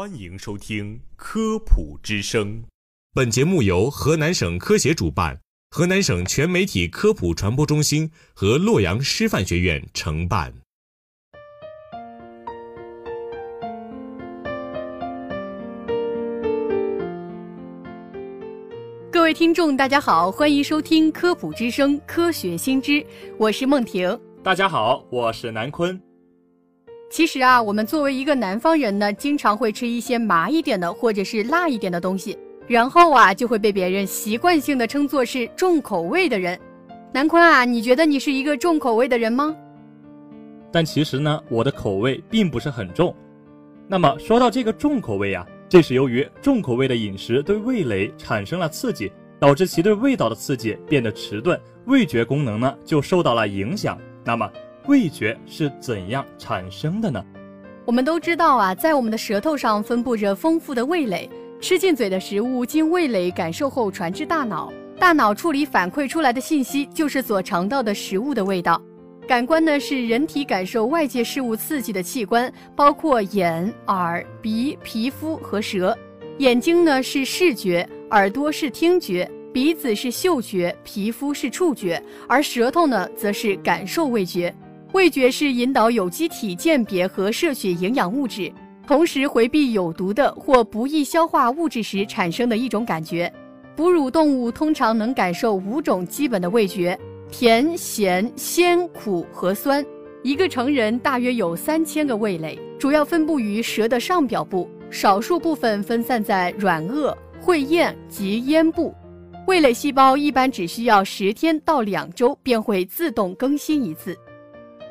[0.00, 2.62] 欢迎收听《科普之声》，
[3.12, 5.38] 本节目由河南省科协主办，
[5.68, 10.54] 河南省全媒体科普传播中心和洛阳师范学院承办。
[19.12, 22.92] 各位听众，大家好，欢迎收听《科普之声·科学新知》，
[23.36, 24.18] 我是梦婷。
[24.42, 26.00] 大家好，我是南坤。
[27.10, 36.56] 其实啊，我们作为一个南方人呢，经常会吃一些麻一点的或者是辣一点的东西，然后啊，就会被别人习惯性的称作是重口味的人。
[37.12, 39.52] 南坤啊，你觉得你是一个重口味的人吗？
[40.70, 43.12] 但其实呢，我的口味并不是很重。
[43.88, 53.98] 那么说到这个重口味啊，这是由于重口味的饮食对味蕾产生了刺激，导致其对味道的刺激变得迟钝，味觉功能呢就受到了影响。
[54.24, 54.48] 那么。
[54.90, 57.24] 味觉是怎样产生的呢？
[57.84, 68.82] 我们都知道啊，在我们的舌头上分布着丰富的味蕾，吃进嘴的食物经味蕾感受后传至大脑，大脑处理反馈出来的信息就是所尝到的食物的味道。
[69.28, 75.96] 感官呢是人体感受外界事物刺激的器官，包括眼、耳、鼻、皮肤和舌。
[76.38, 84.52] 眼睛呢是视觉，耳朵是听觉，鼻子是嗅觉，皮肤是触觉，而舌头呢则是感受味觉。
[84.92, 88.52] 味觉是引导有机体鉴别和摄取营养物质，
[88.88, 93.32] 同时回避有毒的或不易消化物质时产生的一种感觉。
[93.76, 96.98] 哺乳动物通常能感受五种基本的味觉：
[97.30, 99.84] 甜、咸、鲜、苦和酸。
[100.24, 108.92] 一个成人大约有三千个味蕾，主要分布于舌的上表部，少数部分分散在软腭、会咽及咽部。
[109.46, 114.16] 味蕾细胞一般只需要十天到两周便会自动更新一次。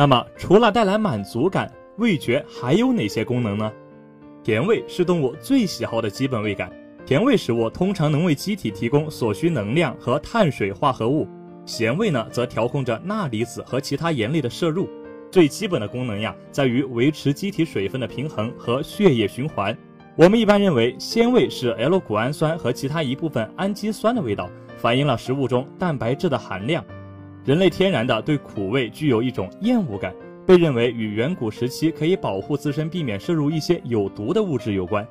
[0.00, 3.70] 那么，除了带来满足感，味觉还有哪些功能呢？
[4.42, 6.72] 甜味是动物最喜好的基本味感，
[7.04, 11.28] 甜味食物通常能为机体提供所需能量和碳水化合物。
[11.66, 14.88] 咸味呢，则调控着钠离子和其他盐类的摄入。
[15.30, 19.76] 最基本的功能呀，在于维持机体水分的平衡和血液循环。
[20.16, 26.82] 我们一般认为，鲜味是 L 谷氨酸和其他一部分氨基酸的味道，反映了食物中蛋白质的含量。
[27.46, 30.14] 人类天然的对苦味具有一种厌恶感，
[30.46, 35.06] 被认为与远古时期可以保护自身避免摄入一些有毒的物质有关，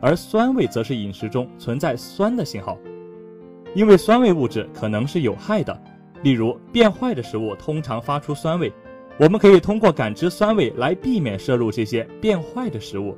[0.00, 2.78] 而酸味则是饮食中存在酸的信号，
[3.74, 5.82] 因为酸味物质可能是有害的，
[6.22, 8.72] 例如变坏的食物通常发出酸味，
[9.18, 13.16] 我们可以通过感知酸味来避免摄入这些变坏的食物，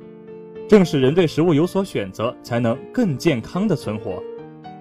[0.67, 4.23] 正是人对食物有所选择，才能更健康的存活。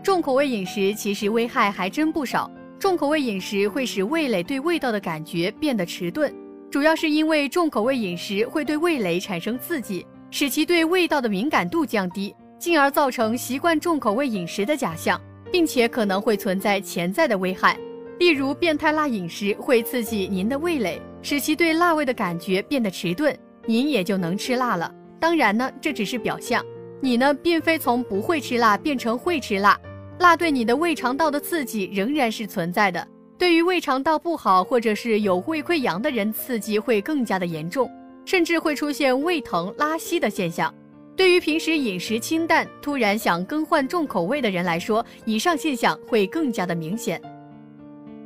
[0.02, 2.50] 重口味饮食其实危害还真不少。
[2.78, 6.32] 重口味饮食会使味蕾对味道的感觉变得迟钝，
[6.70, 15.18] 主要是因为重口味饮食会对味蕾产生刺激，使其对味道的敏感度降低，进而造成习惯重口味饮食的假象，
[15.50, 17.78] 并且可能会存在潜在的危害。
[18.18, 23.34] 例如，变态辣饮食会刺激您的味蕾，使其对辣味的感觉变得迟钝，
[23.66, 24.92] 您也就能吃辣了。
[25.18, 26.62] 当然呢，这只是表象，
[27.00, 29.78] 你呢，并非从不会吃辣变成会吃辣。
[30.20, 37.90] 辣对你的胃肠道的刺激仍然是存在的，对于胃肠道不好或者是有胃溃疡的人，刺激会更加的严重，
[38.24, 40.72] 甚至会出现胃疼、拉稀的现象。
[41.16, 47.20] 对于平时饮食清淡、突然想更换重口味的人来说，以上现象会更加的明显。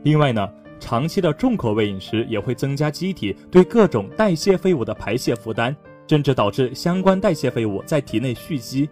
[0.04, 5.74] 另外呢，长期的重口味饮食也会增加机体对各种代谢废物的排泄负担，
[6.06, 8.88] 甚至导致相关代谢废物在体内蓄积，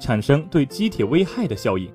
[0.00, 1.90] 产生对机体危害的效应。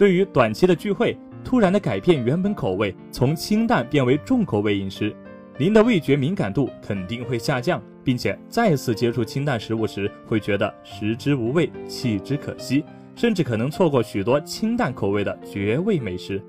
[0.00, 5.14] 对于短期的聚会，突然的改变原本口味，从清淡变为重口味饮食，
[5.58, 12.82] 您的味觉敏感度肯定会下降，并且再次接触清淡食物时，会觉得食之无味，弃之可惜，
[13.14, 16.42] 甚至可能错过许多清淡口味的绝味美食。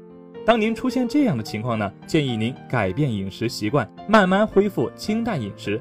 [0.46, 5.78] 当您出现这样的情况呢，建议您改变饮食习惯，慢慢恢复清淡饮食。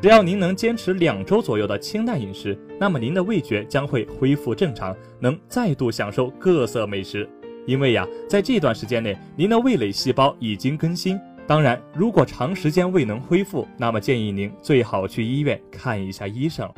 [0.00, 7.28] 只要您能坚持两周左右的清淡饮食，那么您的味觉将会恢复正常，能再度享受各色美食。
[7.66, 11.18] 因为呀，在这段时间内，您的味蕾细胞已经更新。
[11.48, 16.70] 当然，如果长时间未能恢复，那么建议您最好去医院看一下医生。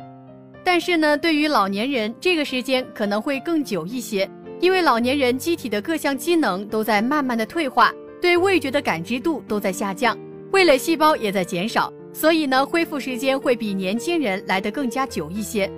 [0.63, 4.27] 但是呢，对于老年人，这个时间可能会更久一些，
[4.59, 10.17] 因为老年人机体的各项机能都在慢慢的退化，对味觉的感知度都在下降，
[10.51, 11.93] 味蕾细胞也在减少。
[12.13, 15.71] 所以呢，恢复时间会比年轻人来得更加久一些。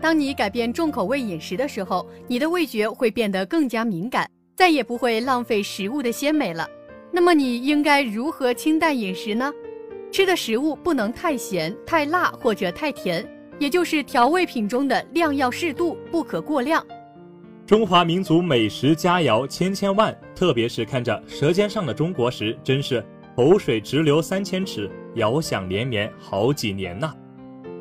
[0.00, 6.68] 当你改变重口味饮食的时候，你的味觉会变得更加敏感，再也不会浪费食物的鲜美了。
[7.12, 9.52] 那么你应该如何清淡饮食呢？
[10.10, 13.26] 吃的食物不能太咸、太辣或者太甜，
[13.58, 16.84] 也就是调味品中的量要适度，不可过量。
[17.64, 23.02] 中华民族美食佳肴千千万，特别是看着《舌尖上的中国》时，真是
[23.34, 27.14] 口水直流三千尺，遥想连绵好几年呐。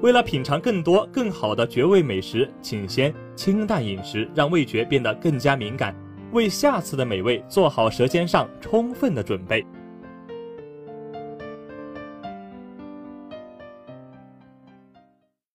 [0.01, 5.93] 为了品尝更多更好的绝味美食，请先清淡饮食，让味觉变得更加敏感，
[6.31, 9.65] 为下次的美味做好舌尖上充分的准备。